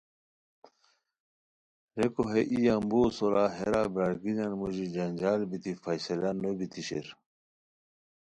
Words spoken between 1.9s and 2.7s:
ریکو ہے ای